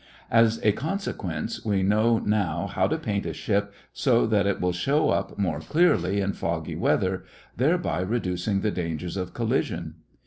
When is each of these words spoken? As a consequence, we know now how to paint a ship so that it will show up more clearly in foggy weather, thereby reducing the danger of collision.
As 0.31 0.59
a 0.65 0.71
consequence, 0.71 1.63
we 1.63 1.83
know 1.83 2.17
now 2.17 2.65
how 2.65 2.87
to 2.87 2.97
paint 2.97 3.27
a 3.27 3.33
ship 3.33 3.71
so 3.93 4.25
that 4.25 4.47
it 4.47 4.59
will 4.59 4.71
show 4.71 5.11
up 5.11 5.37
more 5.37 5.59
clearly 5.59 6.21
in 6.21 6.33
foggy 6.33 6.75
weather, 6.75 7.23
thereby 7.55 8.01
reducing 8.01 8.61
the 8.61 8.71
danger 8.71 9.21
of 9.21 9.35
collision. 9.35 9.97